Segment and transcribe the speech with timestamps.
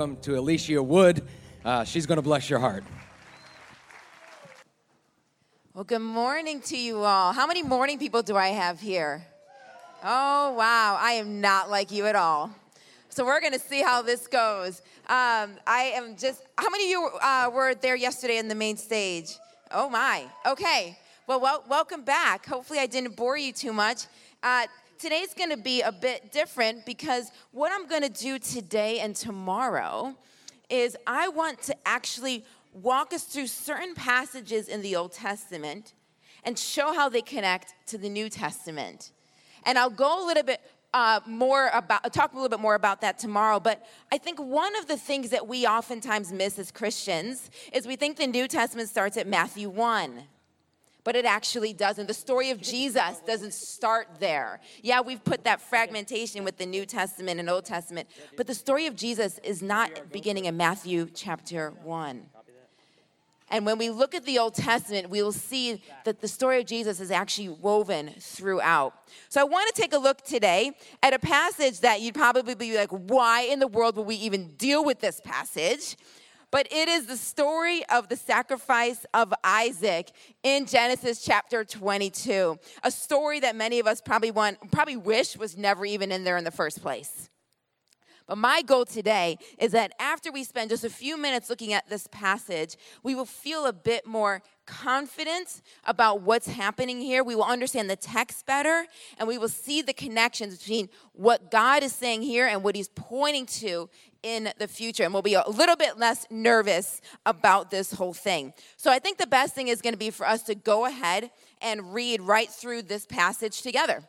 [0.00, 1.26] Welcome to Alycia Wood.
[1.64, 2.84] Uh, she's going to bless your heart.
[5.74, 7.32] Well, good morning to you all.
[7.32, 9.26] How many morning people do I have here?
[10.04, 10.96] Oh, wow.
[11.00, 12.52] I am not like you at all.
[13.08, 14.82] So we're going to see how this goes.
[15.08, 18.76] Um, I am just, how many of you uh, were there yesterday in the main
[18.76, 19.36] stage?
[19.72, 20.26] Oh, my.
[20.46, 20.96] Okay.
[21.26, 22.46] Well, wel- welcome back.
[22.46, 24.06] Hopefully, I didn't bore you too much.
[24.44, 24.68] Uh,
[24.98, 29.14] today's going to be a bit different because what I'm going to do today and
[29.14, 30.16] tomorrow
[30.68, 35.94] is I want to actually walk us through certain passages in the Old Testament
[36.44, 39.12] and show how they connect to the New Testament.
[39.64, 40.60] And I'll go a little bit
[40.92, 43.60] uh, more about, talk a little bit more about that tomorrow.
[43.60, 47.96] But I think one of the things that we oftentimes miss as Christians is we
[47.96, 50.22] think the New Testament starts at Matthew 1
[51.08, 52.06] but it actually doesn't.
[52.06, 54.60] The story of Jesus doesn't start there.
[54.82, 58.84] Yeah, we've put that fragmentation with the New Testament and Old Testament, but the story
[58.84, 62.26] of Jesus is not beginning in Matthew chapter 1.
[63.50, 66.66] And when we look at the Old Testament, we will see that the story of
[66.66, 68.92] Jesus is actually woven throughout.
[69.30, 72.76] So I want to take a look today at a passage that you'd probably be
[72.76, 75.96] like, why in the world would we even deal with this passage?
[76.50, 80.10] But it is the story of the sacrifice of Isaac
[80.42, 82.58] in Genesis chapter 22.
[82.82, 86.36] A story that many of us probably want, probably wish was never even in there
[86.36, 87.28] in the first place.
[88.26, 91.88] But my goal today is that after we spend just a few minutes looking at
[91.88, 97.24] this passage, we will feel a bit more confident about what's happening here.
[97.24, 101.82] We will understand the text better, and we will see the connections between what God
[101.82, 103.88] is saying here and what He's pointing to
[104.22, 105.04] in the future.
[105.04, 108.52] And we'll be a little bit less nervous about this whole thing.
[108.76, 111.30] So I think the best thing is going to be for us to go ahead
[111.62, 114.02] and read right through this passage together.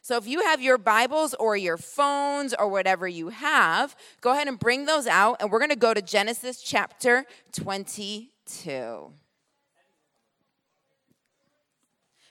[0.00, 4.48] So if you have your Bibles or your phones or whatever you have, go ahead
[4.48, 9.12] and bring those out, and we're going to go to Genesis chapter 22.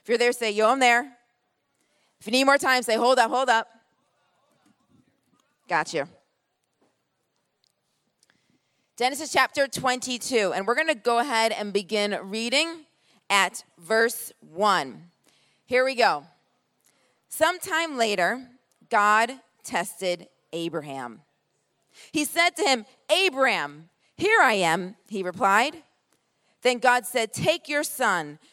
[0.02, 1.16] If you're there, say, Yo, I'm there.
[2.20, 3.68] If you need more time, say, Hold up, hold up.
[5.68, 6.06] Got you.
[8.98, 12.84] Genesis chapter 22, and we're going to go ahead and begin reading
[13.30, 15.04] at verse 1.
[15.66, 16.24] Here we go.
[17.28, 18.46] Sometime later,
[18.90, 19.32] God
[19.64, 21.22] tested Abraham.
[22.12, 25.82] He said to him, Abraham, here I am, he replied.
[26.60, 28.38] Then God said, Take your son,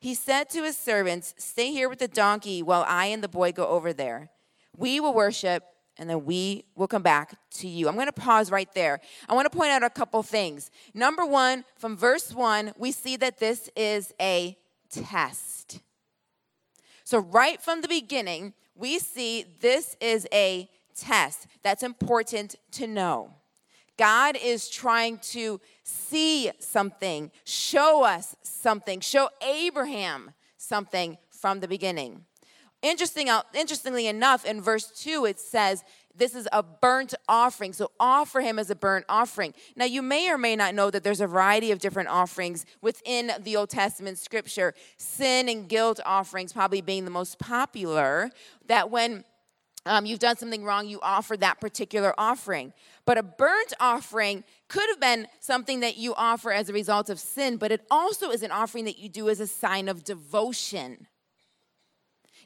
[0.00, 3.52] He said to his servants, Stay here with the donkey while I and the boy
[3.52, 4.30] go over there.
[4.76, 5.64] We will worship,
[5.98, 7.88] and then we will come back to you.
[7.88, 9.00] I'm going to pause right there.
[9.28, 10.70] I want to point out a couple things.
[10.94, 14.56] Number one, from verse one, we see that this is a
[14.90, 15.80] test.
[17.04, 23.34] So, right from the beginning, we see this is a test that's important to know.
[23.98, 32.24] God is trying to see something, show us something, show Abraham something from the beginning.
[32.82, 35.84] Interesting, uh, interestingly enough, in verse 2, it says,
[36.16, 37.72] This is a burnt offering.
[37.72, 39.54] So offer him as a burnt offering.
[39.76, 43.30] Now, you may or may not know that there's a variety of different offerings within
[43.40, 48.30] the Old Testament scripture, sin and guilt offerings probably being the most popular,
[48.66, 49.24] that when
[49.84, 52.72] um, you've done something wrong, you offer that particular offering.
[53.04, 57.18] But a burnt offering could have been something that you offer as a result of
[57.18, 61.08] sin, but it also is an offering that you do as a sign of devotion.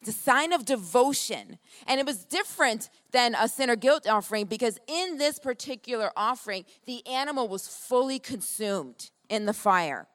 [0.00, 1.58] It's a sign of devotion.
[1.86, 6.64] And it was different than a sin or guilt offering because in this particular offering,
[6.86, 10.06] the animal was fully consumed in the fire.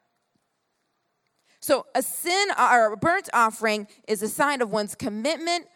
[1.60, 5.68] So a sin or a burnt offering is a sign of one's commitment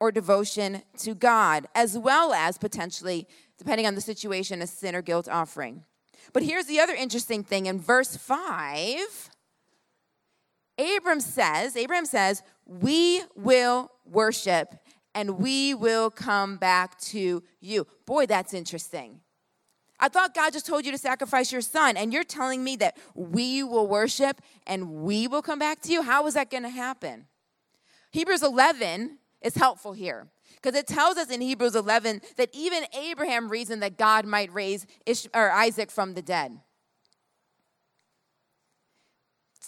[0.00, 3.26] or devotion to God, as well as potentially,
[3.58, 5.84] depending on the situation, a sin or guilt offering.
[6.32, 9.30] But here's the other interesting thing in verse 5
[10.78, 14.74] Abram says, Abraham says, we will worship
[15.14, 17.86] and we will come back to you.
[18.04, 19.20] Boy, that's interesting.
[19.98, 22.98] I thought God just told you to sacrifice your son, and you're telling me that
[23.14, 26.02] we will worship and we will come back to you?
[26.02, 27.26] How is that going to happen?
[28.10, 33.48] Hebrews 11 is helpful here Because it tells us in Hebrews 11 that even Abraham
[33.48, 36.60] reasoned that God might raise Ish- or Isaac from the dead.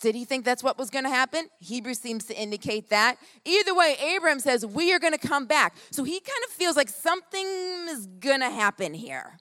[0.01, 1.49] Did he think that's what was going to happen?
[1.59, 3.17] Hebrews seems to indicate that.
[3.45, 5.77] Either way, Abraham says, We are going to come back.
[5.91, 7.47] So he kind of feels like something
[7.89, 9.39] is going to happen here.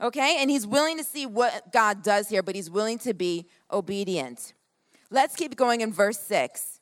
[0.00, 0.36] Okay?
[0.38, 4.54] And he's willing to see what God does here, but he's willing to be obedient.
[5.10, 6.73] Let's keep going in verse 6.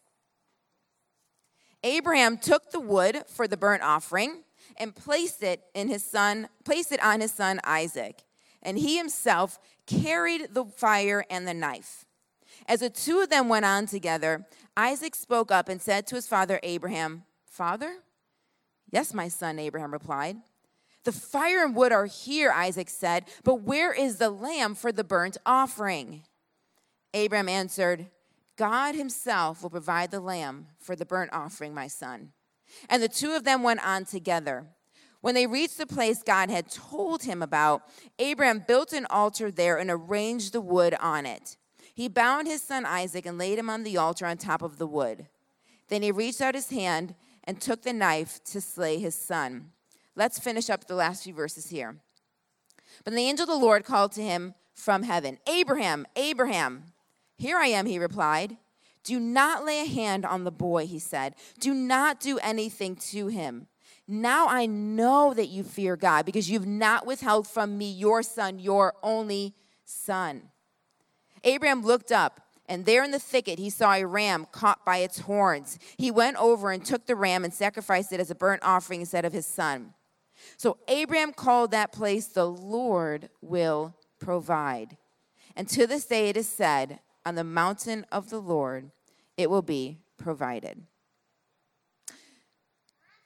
[1.84, 4.44] Abraham took the wood for the burnt offering
[4.76, 8.23] and placed it in his son, placed it on his son Isaac.
[8.62, 12.05] And he himself carried the fire and the knife.
[12.69, 14.46] As the two of them went on together,
[14.76, 17.96] Isaac spoke up and said to his father Abraham, Father?
[18.90, 20.37] Yes, my son, Abraham replied.
[21.05, 25.02] The fire and wood are here, Isaac said, but where is the lamb for the
[25.02, 26.23] burnt offering?
[27.12, 28.06] Abraham answered,
[28.57, 32.33] God himself will provide the lamb for the burnt offering, my son.
[32.89, 34.67] And the two of them went on together.
[35.21, 37.83] When they reached the place God had told him about,
[38.19, 41.57] Abraham built an altar there and arranged the wood on it.
[41.95, 44.87] He bound his son Isaac and laid him on the altar on top of the
[44.87, 45.29] wood.
[45.89, 47.15] Then he reached out his hand
[47.45, 49.71] and took the knife to slay his son.
[50.17, 51.97] Let's finish up the last few verses here.
[53.05, 56.92] But the angel of the Lord called to him from heaven Abraham, Abraham.
[57.38, 58.56] Here I am, he replied.
[59.05, 61.34] Do not lay a hand on the boy, he said.
[61.58, 63.67] Do not do anything to him.
[64.06, 68.58] Now I know that you fear God because you've not withheld from me your son,
[68.58, 70.50] your only son.
[71.44, 75.20] Abraham looked up, and there in the thicket he saw a ram caught by its
[75.20, 75.79] horns.
[75.96, 79.25] He went over and took the ram and sacrificed it as a burnt offering instead
[79.25, 79.94] of his son.
[80.56, 84.96] So Abraham called that place, The Lord will provide.
[85.56, 88.91] And to this day it is said, On the mountain of the Lord
[89.37, 90.83] it will be provided.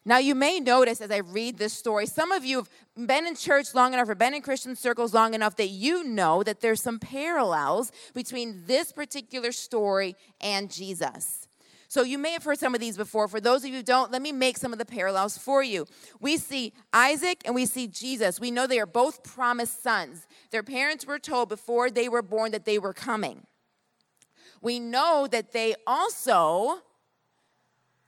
[0.08, 2.68] Now, you may notice as I read this story, some of you have
[3.08, 6.44] been in church long enough or been in Christian circles long enough that you know
[6.44, 11.48] that there's some parallels between this particular story and Jesus.
[11.88, 13.26] So, you may have heard some of these before.
[13.26, 15.86] For those of you who don't, let me make some of the parallels for you.
[16.20, 18.38] We see Isaac and we see Jesus.
[18.38, 20.28] We know they are both promised sons.
[20.52, 23.44] Their parents were told before they were born that they were coming.
[24.66, 26.80] We know that they also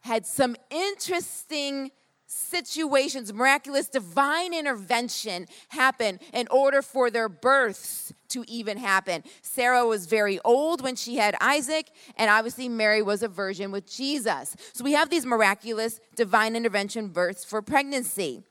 [0.01, 1.93] had some interesting
[2.27, 9.23] situations, miraculous divine intervention happen in order for their births to even happen.
[9.41, 13.89] Sarah was very old when she had Isaac, and obviously Mary was a virgin with
[13.89, 14.57] Jesus.
[14.73, 18.43] So we have these miraculous divine intervention births for pregnancy.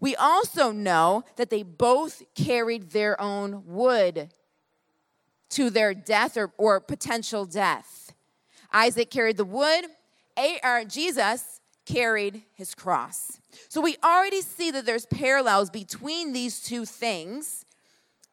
[0.00, 4.32] We also know that they both carried their own wood
[5.52, 8.12] to their death or, or potential death.
[8.72, 9.86] Isaac carried the wood,
[10.88, 13.40] Jesus carried his cross.
[13.68, 17.64] So we already see that there's parallels between these two things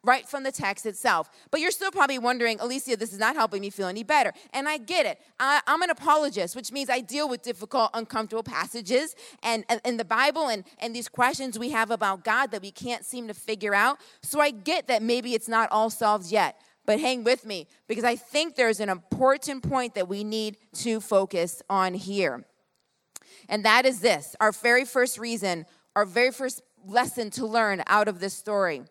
[0.04, 1.30] right from the text itself.
[1.52, 4.32] But you're still probably wondering, Alycia, this is not helping me feel any better.
[4.54, 5.20] And I get it.
[5.40, 10.06] I, am an apologist, which means I deal with difficult, uncomfortable passages and in the
[10.06, 13.76] Bible and, and these questions we have about God that we can't seem to figure
[13.76, 13.98] out.
[14.22, 16.62] So I get that maybe it's not all solved yet.
[16.90, 21.00] But hang with me because I think there's an important point that we need to
[21.00, 22.44] focus on here.
[23.48, 28.08] And that is this our very first reason, our very first lesson to learn out
[28.08, 28.82] of this story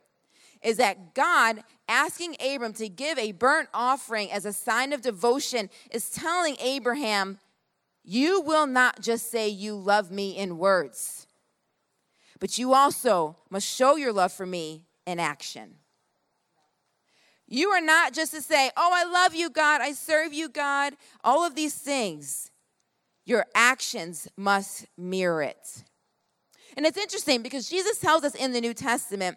[0.62, 5.68] is that God asking Abram to give a burnt offering as a sign of devotion
[5.90, 7.40] is telling Abraham,
[8.04, 11.26] You will not just say you love me in words,
[12.38, 15.78] but you also must show your love for me in action.
[17.48, 20.94] You are not just to say, Oh, I love you, God, I serve you, God,
[21.24, 22.50] all of these things.
[23.24, 25.84] Your actions must mirror it.
[26.76, 29.36] And it's interesting because Jesus tells us in the New Testament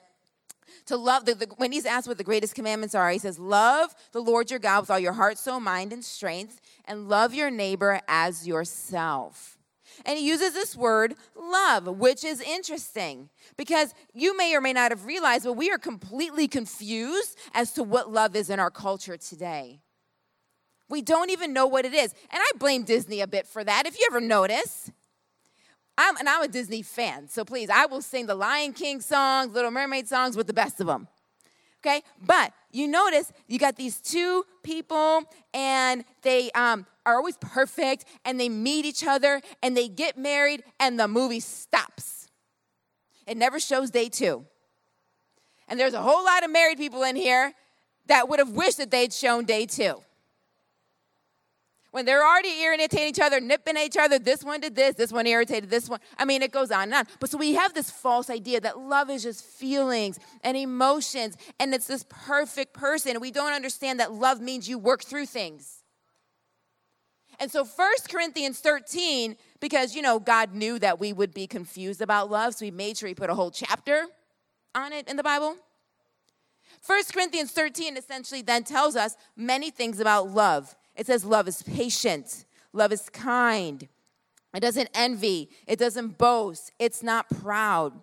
[0.85, 3.93] to love, the, the, when he's asked what the greatest commandments are, he says, Love
[4.11, 7.49] the Lord your God with all your heart, soul, mind, and strength, and love your
[7.49, 9.57] neighbor as yourself.
[10.05, 14.91] And he uses this word love, which is interesting because you may or may not
[14.91, 19.17] have realized, but we are completely confused as to what love is in our culture
[19.17, 19.81] today.
[20.89, 22.13] We don't even know what it is.
[22.29, 24.91] And I blame Disney a bit for that, if you ever notice.
[25.97, 29.53] I'm, and I'm a Disney fan, so please, I will sing the Lion King songs,
[29.53, 31.07] Little Mermaid songs with the best of them.
[31.83, 32.03] Okay?
[32.23, 35.23] But you notice you got these two people,
[35.53, 40.63] and they um, are always perfect and they meet each other and they get married
[40.79, 42.29] and the movie stops.
[43.27, 44.45] It never shows day two.
[45.67, 47.53] And there's a whole lot of married people in here
[48.07, 50.03] that would have wished that they'd shown day two.
[51.91, 55.11] When they're already irritating each other, nipping at each other, this one did this, this
[55.11, 55.99] one irritated this one.
[56.17, 57.07] I mean, it goes on and on.
[57.19, 61.73] But so we have this false idea that love is just feelings and emotions, and
[61.73, 63.19] it's this perfect person.
[63.19, 65.79] We don't understand that love means you work through things.
[67.39, 72.01] And so 1 Corinthians 13, because, you know, God knew that we would be confused
[72.01, 74.05] about love, so he made sure he put a whole chapter
[74.73, 75.57] on it in the Bible.
[76.85, 80.75] 1 Corinthians 13 essentially then tells us many things about love.
[81.01, 83.87] It says love is patient, love is kind,
[84.53, 87.93] it doesn't envy, it doesn't boast, it's not proud,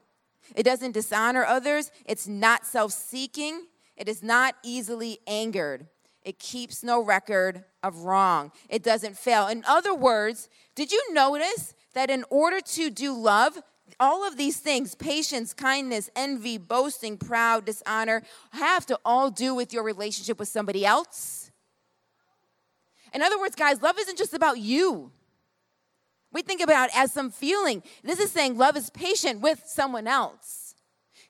[0.56, 5.86] it doesn't dishonor others, it's not self seeking, it is not easily angered.
[6.22, 8.50] It keeps no record of wrong.
[8.68, 9.46] It doesn't fail.
[9.46, 13.62] In other words, did you notice that in order to do love,
[14.00, 19.72] all of these things patience, kindness, envy, boasting, proud, dishonor have to all do with
[19.72, 21.47] your relationship with somebody else?
[23.14, 25.10] In other words, guys, love isn't just about you.
[26.32, 27.82] We think about as some feeling.
[28.02, 30.74] This is saying love is patient with someone else,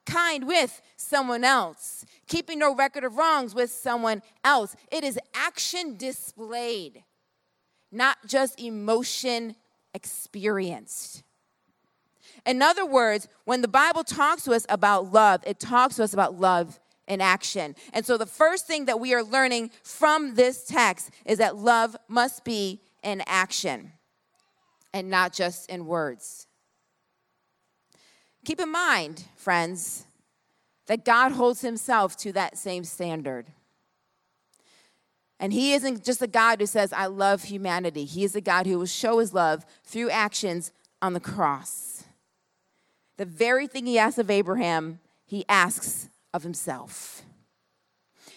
[0.06, 4.74] kind with someone else, keeping no record of wrongs with someone else.
[4.90, 7.04] It is action displayed,
[7.92, 9.54] not just emotion
[9.94, 11.22] experienced.
[12.44, 16.12] In other words, when the Bible talks to us about love, it talks to us
[16.12, 17.74] about love in action.
[17.92, 21.96] And so the first thing that we are learning from this text is that love
[22.06, 23.92] must be in action
[24.92, 26.46] and not just in words.
[28.44, 30.06] Keep in mind, friends,
[30.86, 33.46] that God holds himself to that same standard.
[35.40, 38.04] And he isn't just a God who says, I love humanity.
[38.04, 42.04] He is a God who will show his love through actions on the cross.
[43.18, 46.08] The very thing he asks of Abraham, he asks
[46.38, 47.22] of himself.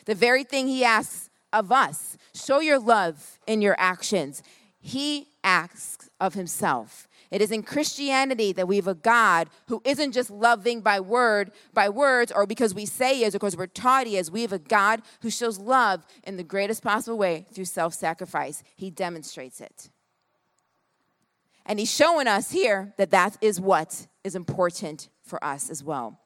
[0.06, 4.42] The very thing he asks of us show your love in your actions.
[4.80, 7.08] He asks of himself.
[7.30, 11.52] It is in Christianity that we have a God who isn't just loving by word,
[11.76, 14.32] by words, or because we say he is, or because we're taught he is.
[14.32, 18.64] We have a God who shows love in the greatest possible way through self-sacrifice.
[18.76, 19.92] He demonstrates it.
[21.68, 26.20] And he's showing us here that that is what is important for us as well.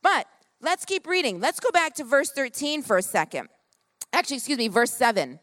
[0.00, 0.26] But
[0.64, 1.40] Let's keep reading.
[1.40, 3.50] Let's go back to verse 13 for a second.
[4.14, 5.38] Actually, excuse me, verse 7.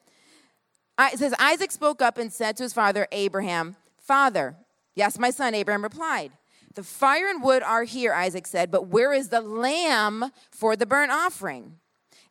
[0.99, 4.55] It says, Isaac spoke up and said to his father Abraham, Father,
[4.95, 6.31] yes, my son, Abraham replied.
[6.73, 10.87] The fire and wood are here, Isaac said, but where is the lamb for the
[10.87, 11.75] burnt offering?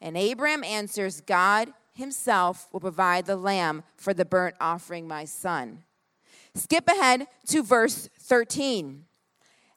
[0.00, 5.84] And Abraham answers, God himself will provide the lamb for the burnt offering, my son.
[6.54, 9.04] Skip ahead to verse 13.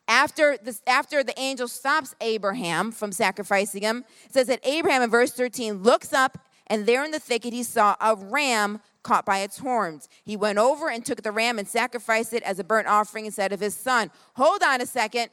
[0.07, 5.81] After, after the angel stops Abraham from sacrificing him, says that Abraham in verse 13
[5.81, 10.09] looks up, and there in the thicket he saw a ram caught by its horns.
[10.23, 13.53] He went over and took the ram and sacrificed it as a burnt offering instead
[13.53, 14.11] of his son.
[14.35, 15.29] Hold on a second.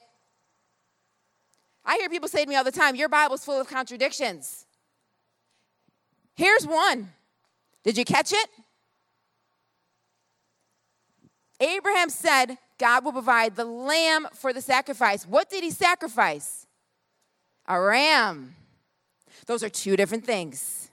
[1.85, 4.67] I hear people say to me all the time, Your Bible's full of contradictions.
[6.35, 7.13] Here's one.
[7.83, 8.51] Did you catch it?
[11.61, 15.27] Abraham said, God will provide the lamb for the sacrifice.
[15.27, 16.67] What did he sacrifice?
[17.67, 18.57] A ram.
[19.47, 20.91] Those are two different things.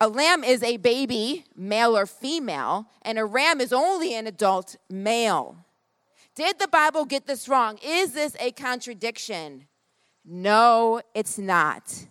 [0.00, 4.76] A lamb is a baby, male or female, and a ram is only an adult
[4.88, 5.56] male.
[6.34, 7.78] Did the Bible get this wrong?
[7.84, 9.66] Is this a contradiction?
[10.24, 12.06] No, it's not.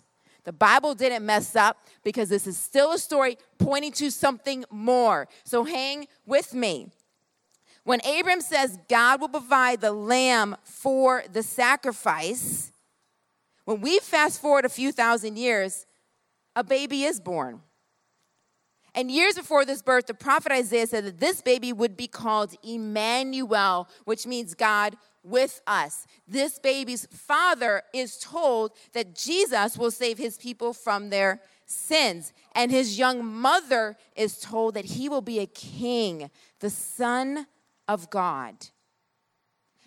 [0.50, 5.27] The Bible didn't mess up because this is still a story pointing to something more.
[5.44, 6.88] So hang with me.
[7.84, 12.72] When Abram says God will provide the lamb for the sacrifice,
[13.65, 15.86] when we fast forward a few thousand years,
[16.56, 17.62] a baby is born.
[19.00, 22.53] And years before this birth, the prophet Isaiah said that this baby would be called
[22.62, 26.06] Emmanuel, which means God with us.
[26.27, 32.34] This baby's father is told that Jesus will save his people from their sins.
[32.53, 36.29] And his young mother is told that he will be a king,
[36.60, 37.48] the son
[37.88, 38.68] of God.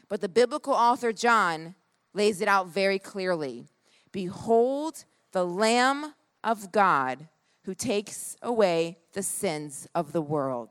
[0.09, 1.75] But the biblical author John
[2.15, 3.67] lays it out very clearly
[4.11, 7.29] Behold, the Lamb of God
[7.65, 10.71] who takes away the sins of the world.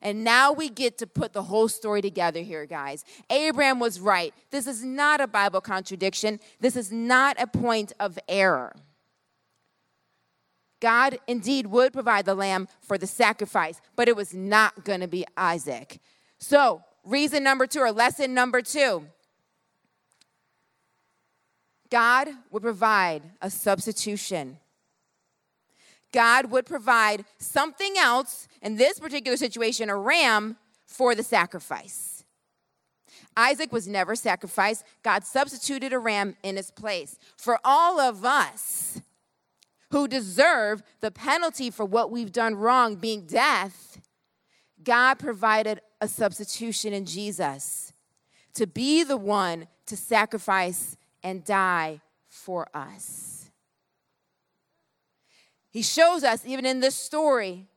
[0.00, 3.04] And now we get to put the whole story together here, guys.
[3.30, 4.32] Abraham was right.
[4.50, 6.38] This is not a Bible contradiction.
[6.60, 8.76] This is not a point of error.
[10.80, 15.08] God indeed would provide the lamb for the sacrifice, but it was not going to
[15.08, 15.98] be Isaac.
[16.38, 19.04] So, reason number two, or lesson number two
[21.90, 24.58] God would provide a substitution.
[26.12, 32.24] God would provide something else, in this particular situation, a ram, for the sacrifice.
[33.36, 34.84] Isaac was never sacrificed.
[35.02, 37.18] God substituted a ram in his place.
[37.36, 39.00] For all of us
[39.90, 44.00] who deserve the penalty for what we've done wrong, being death,
[44.82, 47.92] God provided a substitution in Jesus
[48.54, 53.37] to be the one to sacrifice and die for us.
[55.78, 57.68] He shows us, even in this story,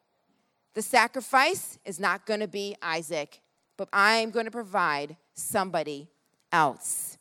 [0.74, 3.41] the sacrifice is not going to be Isaac,
[3.77, 6.10] but I'm going to provide somebody
[6.51, 7.20] else.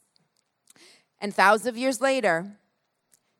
[1.20, 2.52] And thousands of years later,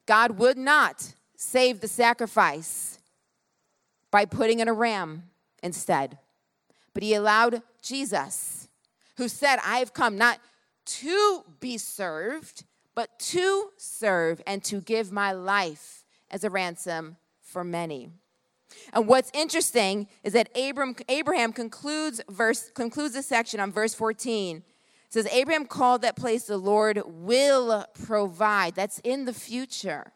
[0.04, 2.98] God would not save the sacrifice
[4.10, 5.22] by putting in a ram
[5.62, 6.18] instead,
[6.92, 8.68] but He allowed Jesus,
[9.16, 10.40] who said, I have come not
[10.84, 17.16] to be served, but to serve and to give my life as a ransom
[17.50, 18.10] for many.
[18.92, 24.58] And what's interesting is that Abraham, Abraham concludes verse concludes this section on verse 14.
[24.58, 24.64] It
[25.12, 28.76] says Abraham called that place the Lord will provide.
[28.76, 30.12] That's in the future.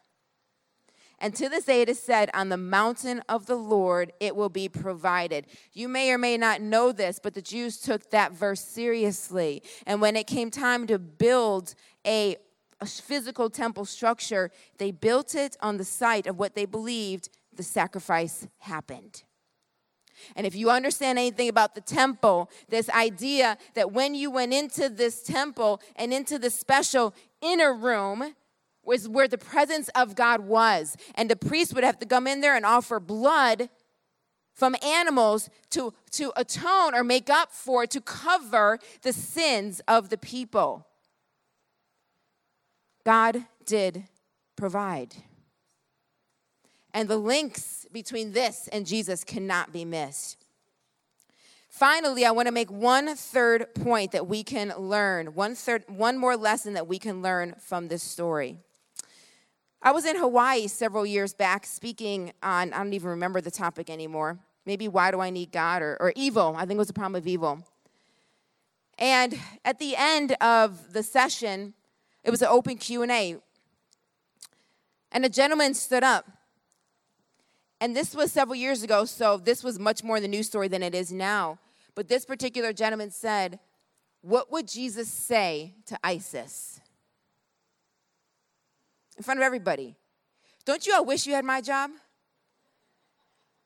[1.19, 4.49] And to this day it is said, On the mountain of the Lord it will
[4.49, 5.47] be provided.
[5.73, 9.63] You may or may not know this, but the Jews took that verse seriously.
[9.85, 11.75] And when it came time to build
[12.05, 12.37] a,
[12.81, 17.63] a physical temple structure, they built it on the site of what they believed the
[17.63, 19.23] sacrifice happened.
[20.35, 24.89] And if you understand anything about the temple, this idea that when you went into
[24.89, 28.35] this temple and into the special inner room,
[28.85, 30.95] was where the presence of God was.
[31.15, 33.69] And the priest would have to come in there and offer blood
[34.53, 40.17] from animals to, to atone or make up for, to cover the sins of the
[40.17, 40.87] people.
[43.05, 44.05] God did
[44.55, 45.15] provide.
[46.93, 50.37] And the links between this and Jesus cannot be missed.
[51.69, 56.17] Finally, I want to make one third point that we can learn, one third, one
[56.17, 58.57] more lesson that we can learn from this story.
[59.81, 63.89] I was in Hawaii several years back speaking on, I don't even remember the topic
[63.89, 64.39] anymore.
[64.65, 66.55] Maybe why do I need God or, or evil?
[66.57, 67.61] I think it was the problem of evil.
[68.97, 71.73] And at the end of the session,
[72.25, 73.37] it was an open Q&A.
[75.13, 76.29] And a gentleman stood up
[77.81, 80.81] and this was several years ago, so this was much more the news story than
[80.81, 81.59] it is now.
[81.93, 83.59] But this particular gentleman said,
[84.21, 86.79] What would Jesus say to ISIS?
[89.17, 89.95] In front of everybody.
[90.65, 91.91] Don't you all wish you had my job?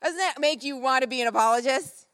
[0.03, 2.05] Doesn't that make you want to be an apologist?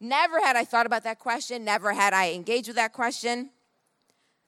[0.00, 3.50] Never had I thought about that question, never had I engaged with that question.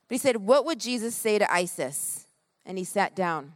[0.07, 2.27] But he said, What would Jesus say to ISIS?
[2.65, 3.53] And he sat down.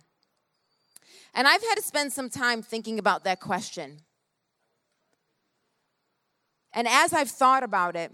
[1.34, 4.00] And I've had to spend some time thinking about that question.
[6.74, 8.12] And as I've thought about it,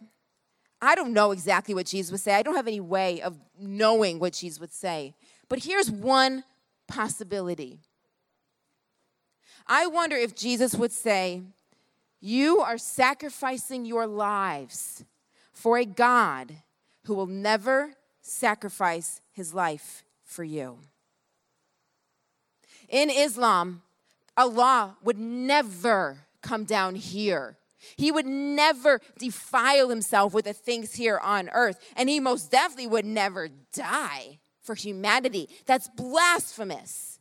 [0.82, 2.34] I don't know exactly what Jesus would say.
[2.36, 5.16] I don't have any way of knowing what Jesus would say.
[5.50, 6.44] But here's one
[6.88, 7.80] possibility.
[9.68, 11.42] I wonder if Jesus would say,
[12.20, 15.04] You are sacrificing your lives
[15.52, 16.56] for a God
[17.06, 17.94] who will never
[18.26, 20.80] sacrifice his life for you.
[22.90, 23.82] In Islam,
[24.38, 27.58] Allah would never come down here.
[27.98, 31.80] He would never defile himself with the things here on earth.
[31.96, 35.50] And he most definitely would never die for humanity.
[35.66, 37.20] That's blasphemous.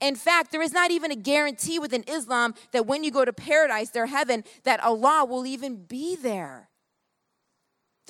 [0.00, 3.32] In fact, there is not even a guarantee within Islam that when you go to
[3.32, 6.69] paradise, their heaven, that Allah will even be there.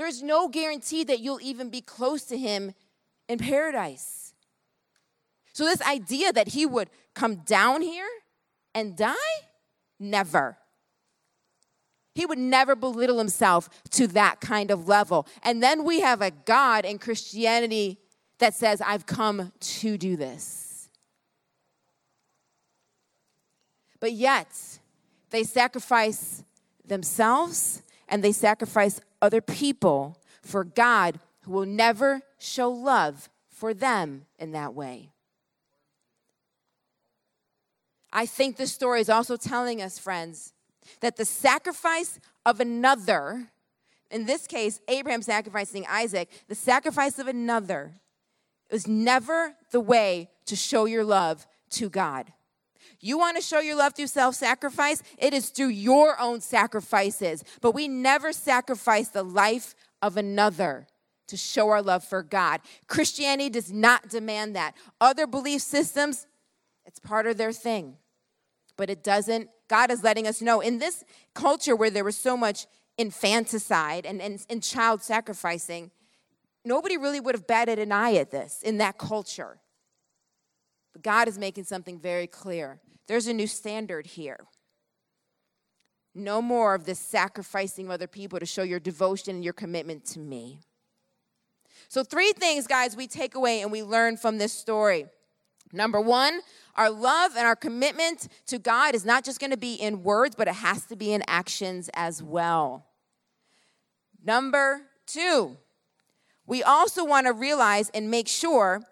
[0.01, 2.73] There's no guarantee that you'll even be close to Him
[3.29, 4.33] in paradise.
[5.53, 8.09] So, this idea that he would come down here
[8.75, 9.15] and die?
[9.99, 10.57] Never.
[12.15, 15.27] He would never belittle himself to that kind of level.
[15.43, 17.99] And then we have a God in Christianity
[18.39, 20.89] that says, I've come to do this.
[24.01, 24.49] But yet,
[25.29, 26.43] they sacrifice
[26.87, 34.27] themselves and they sacrifice other people for God who will never show love for them
[34.39, 35.11] in that way.
[38.13, 40.53] I think this story is also telling us, friends,
[41.01, 43.51] that the sacrifice of another,
[44.11, 47.93] in this case, Abraham sacrificing Isaac, the sacrifice of another
[48.71, 52.33] is never the way to show your love to God.
[53.01, 55.03] You want to show your love through self sacrifice?
[55.19, 57.45] It is through your own sacrifices.
[57.61, 60.87] But we never sacrifice the life of another
[61.29, 62.61] to show our love for God.
[62.89, 64.75] Christianity does not demand that.
[65.01, 66.27] Other belief systems,
[66.87, 67.97] it's part of their thing.
[68.77, 69.51] but it doesn't.
[69.69, 72.67] God is letting us know in this culture where there was so much
[72.97, 75.91] infanticide and, and, and child sacrificing,
[76.65, 79.59] nobody really would have batted an eye at this in that culture.
[81.03, 82.81] God is making something very clear.
[83.07, 84.39] There's a new standard here.
[86.15, 90.05] No more of this sacrificing of other people to show your devotion and your commitment
[90.07, 90.61] to me.
[91.89, 95.07] So, three things, guys, we take away and we learn from this story.
[95.73, 96.41] Number one,
[96.75, 100.35] our love and our commitment to God is not just going to be in words,
[100.37, 102.87] but it has to be in actions as well.
[104.25, 105.57] Number two,
[106.47, 108.83] we also want to realize and make sure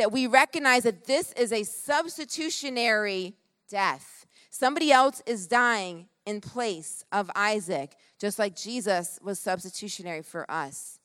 [0.00, 3.36] that we recognize that this is a substitutionary
[3.68, 4.26] death.
[4.48, 10.98] Somebody else is dying in place of Isaac, just like Jesus was substitutionary for us.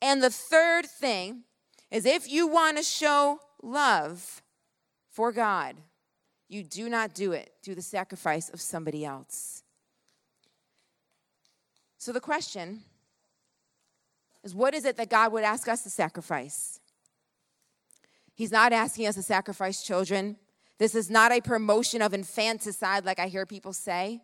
[0.00, 1.42] And the third thing
[1.90, 4.40] is if you want to show love
[5.10, 5.74] for God,
[6.48, 9.64] you do not do it through the sacrifice of somebody else.
[11.98, 12.84] So the question
[14.44, 16.78] is what is it that God would ask us to sacrifice?
[18.38, 20.36] He's not asking us to sacrifice children.
[20.78, 24.20] This is not a promotion of infanticide like I hear people say.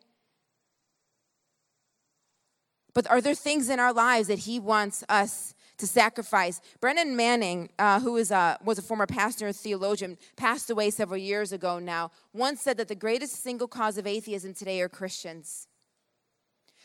[2.94, 6.60] But are there things in our lives that He wants us to sacrifice?
[6.80, 11.18] Brennan Manning, uh, who is a, was a former pastor and theologian, passed away several
[11.18, 15.66] years ago now, once said that the greatest single cause of atheism today are Christians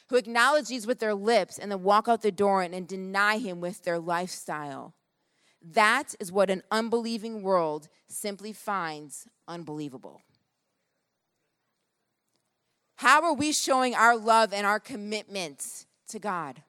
[0.07, 3.37] who acknowledge these with their lips and then walk out the door and, and deny
[3.37, 4.95] Him with their lifestyle.
[5.61, 10.21] That is what an unbelieving world simply finds unbelievable.
[12.95, 16.61] How are we showing our love and our commitment to God?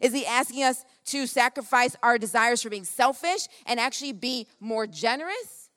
[0.00, 4.86] Is he asking us to sacrifice our desires for being selfish and actually be more
[4.86, 5.70] generous?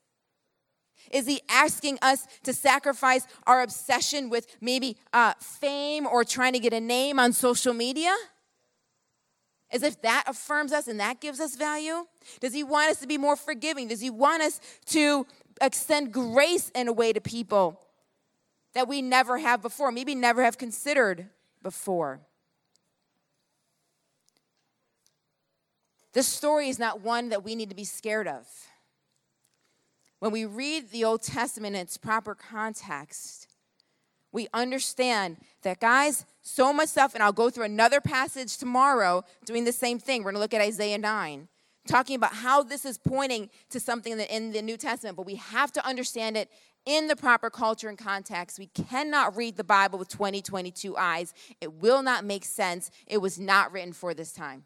[1.12, 6.60] Is he asking us to sacrifice our obsession with maybe uh, fame or trying to
[6.60, 8.16] get a name on social media?
[9.74, 12.06] As if that affirms us and that gives us value?
[12.40, 13.88] Does he want us to be more forgiving?
[13.88, 15.26] Does he want us to
[15.60, 17.82] extend grace in a way to people
[18.76, 21.28] that we never have before, maybe never have considered
[21.64, 22.20] before?
[26.14, 28.46] This story is not one that we need to be scared of.
[30.20, 33.48] When we read the Old Testament in its proper context,
[34.34, 39.64] we understand that, guys, so much stuff, and I'll go through another passage tomorrow doing
[39.64, 40.24] the same thing.
[40.24, 41.48] We're going to look at Isaiah 9,
[41.88, 45.72] talking about how this is pointing to something in the New Testament, but we have
[45.74, 46.50] to understand it
[46.86, 48.60] in the proper culture and context.
[48.60, 51.34] We cannot read the Bible with 2022 eyes.
[51.62, 52.92] It will not make sense.
[53.08, 54.66] It was not written for this time.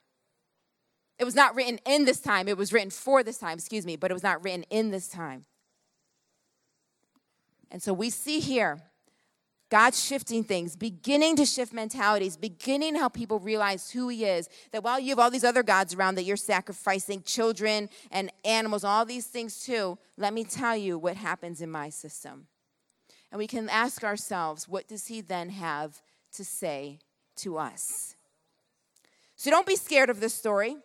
[1.19, 3.95] It was not written in this time, it was written for this time, excuse me,
[3.95, 5.45] but it was not written in this time.
[7.69, 8.81] And so we see here
[9.69, 14.47] God shifting things, beginning to shift mentalities, beginning how people realize who He is.
[14.71, 18.83] That while you have all these other gods around that you're sacrificing children and animals,
[18.83, 22.47] all these things too, let me tell you what happens in my system.
[23.31, 26.01] And we can ask ourselves, what does He then have
[26.33, 26.99] to say
[27.37, 28.15] to us?
[29.35, 30.77] So don't be scared of this story.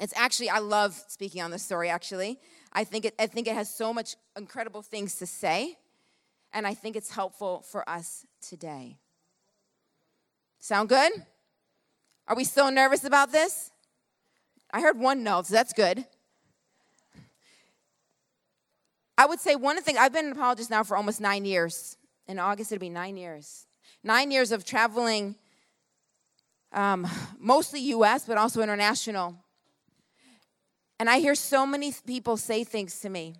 [0.00, 2.38] It's actually, I love speaking on this story, actually.
[2.72, 5.76] I think it, I think it has so much incredible things to say,
[6.52, 8.98] and I think it's helpful for us today.
[10.58, 11.12] Sound good?
[12.26, 13.70] Are we still nervous about this?
[14.70, 16.04] I heard one no, so that's good.
[19.16, 21.96] I would say one thing I've been an apologist now for almost nine years.
[22.26, 23.66] In August, it'll be nine years.
[24.04, 25.34] Nine years of traveling,
[26.72, 27.06] um,
[27.38, 29.36] mostly US, but also international
[30.98, 33.36] and I hear so many people say things to me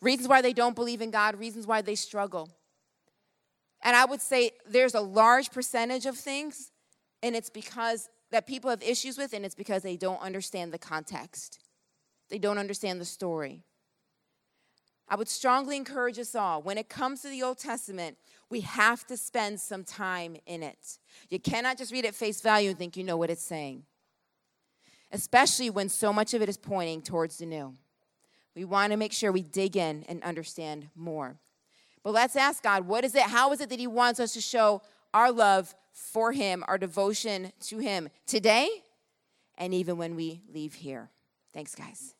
[0.00, 2.50] reasons why they don't believe in God, reasons why they struggle.
[3.82, 6.72] And I would say there's a large percentage of things,
[7.22, 10.78] and it's because that people have issues with, and it's because they don't understand the
[10.78, 11.60] context.
[12.28, 13.64] They don't understand the story.
[15.08, 18.18] I would strongly encourage us all when it comes to the Old Testament,
[18.50, 20.98] we have to spend some time in it.
[21.30, 23.84] You cannot just read it face value and think you know what it's saying
[25.12, 27.74] especially when so much of it is pointing towards the new.
[28.54, 31.36] We want to make sure we dig in and understand more.
[32.02, 33.22] But let's ask God, what is it?
[33.22, 34.82] How is it that He wants us to show
[35.12, 38.68] our love for Him, our devotion to Him today,
[39.56, 41.10] and even when we leave here?
[41.52, 42.14] Thanks, guys.